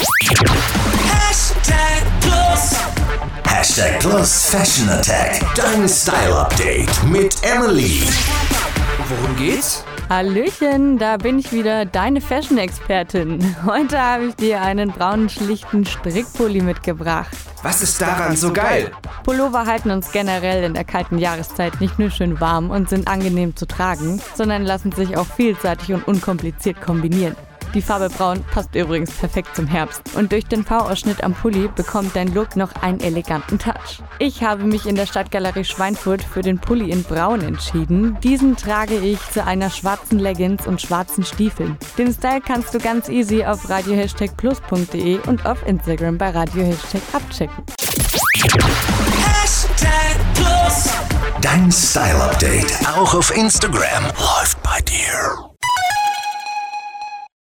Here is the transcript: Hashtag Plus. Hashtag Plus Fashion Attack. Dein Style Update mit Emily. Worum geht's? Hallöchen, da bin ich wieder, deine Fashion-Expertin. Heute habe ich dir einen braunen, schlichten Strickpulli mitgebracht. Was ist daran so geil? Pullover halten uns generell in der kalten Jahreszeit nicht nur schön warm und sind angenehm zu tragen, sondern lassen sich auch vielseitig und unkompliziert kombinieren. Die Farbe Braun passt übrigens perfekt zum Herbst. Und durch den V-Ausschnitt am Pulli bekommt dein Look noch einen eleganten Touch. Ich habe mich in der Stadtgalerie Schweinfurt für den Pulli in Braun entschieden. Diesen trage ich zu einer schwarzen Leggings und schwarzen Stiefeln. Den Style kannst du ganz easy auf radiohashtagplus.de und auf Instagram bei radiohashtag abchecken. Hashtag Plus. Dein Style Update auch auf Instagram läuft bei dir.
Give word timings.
Hashtag 0.00 2.00
Plus. 2.22 2.74
Hashtag 3.44 4.00
Plus 4.00 4.46
Fashion 4.46 4.88
Attack. 4.88 5.42
Dein 5.54 5.86
Style 5.86 6.34
Update 6.34 6.88
mit 7.04 7.36
Emily. 7.42 8.00
Worum 9.08 9.36
geht's? 9.36 9.84
Hallöchen, 10.08 10.98
da 10.98 11.18
bin 11.18 11.38
ich 11.38 11.52
wieder, 11.52 11.84
deine 11.84 12.22
Fashion-Expertin. 12.22 13.56
Heute 13.66 14.00
habe 14.00 14.28
ich 14.28 14.36
dir 14.36 14.62
einen 14.62 14.90
braunen, 14.90 15.28
schlichten 15.28 15.84
Strickpulli 15.84 16.62
mitgebracht. 16.62 17.36
Was 17.62 17.82
ist 17.82 18.00
daran 18.00 18.34
so 18.36 18.54
geil? 18.54 18.90
Pullover 19.22 19.66
halten 19.66 19.90
uns 19.90 20.10
generell 20.12 20.64
in 20.64 20.72
der 20.72 20.84
kalten 20.84 21.18
Jahreszeit 21.18 21.78
nicht 21.82 21.98
nur 21.98 22.10
schön 22.10 22.40
warm 22.40 22.70
und 22.70 22.88
sind 22.88 23.06
angenehm 23.06 23.54
zu 23.54 23.66
tragen, 23.66 24.22
sondern 24.34 24.64
lassen 24.64 24.92
sich 24.92 25.18
auch 25.18 25.26
vielseitig 25.26 25.92
und 25.92 26.08
unkompliziert 26.08 26.80
kombinieren. 26.80 27.36
Die 27.74 27.82
Farbe 27.82 28.08
Braun 28.08 28.42
passt 28.52 28.74
übrigens 28.74 29.12
perfekt 29.12 29.54
zum 29.54 29.66
Herbst. 29.66 30.02
Und 30.16 30.32
durch 30.32 30.46
den 30.46 30.64
V-Ausschnitt 30.64 31.22
am 31.22 31.34
Pulli 31.34 31.68
bekommt 31.68 32.16
dein 32.16 32.34
Look 32.34 32.56
noch 32.56 32.72
einen 32.82 33.00
eleganten 33.00 33.58
Touch. 33.58 34.02
Ich 34.18 34.42
habe 34.42 34.64
mich 34.64 34.86
in 34.86 34.96
der 34.96 35.06
Stadtgalerie 35.06 35.64
Schweinfurt 35.64 36.22
für 36.22 36.42
den 36.42 36.58
Pulli 36.58 36.90
in 36.90 37.04
Braun 37.04 37.42
entschieden. 37.42 38.18
Diesen 38.22 38.56
trage 38.56 38.96
ich 38.96 39.18
zu 39.30 39.44
einer 39.44 39.70
schwarzen 39.70 40.18
Leggings 40.18 40.66
und 40.66 40.80
schwarzen 40.80 41.24
Stiefeln. 41.24 41.78
Den 41.96 42.12
Style 42.12 42.40
kannst 42.40 42.74
du 42.74 42.78
ganz 42.78 43.08
easy 43.08 43.44
auf 43.44 43.68
radiohashtagplus.de 43.68 45.20
und 45.28 45.46
auf 45.46 45.64
Instagram 45.66 46.18
bei 46.18 46.30
radiohashtag 46.30 47.02
abchecken. 47.12 47.64
Hashtag 49.42 50.16
Plus. 50.34 50.90
Dein 51.40 51.70
Style 51.70 52.22
Update 52.22 52.72
auch 52.96 53.14
auf 53.14 53.34
Instagram 53.36 54.04
läuft 54.18 54.62
bei 54.62 54.80
dir. 54.82 55.49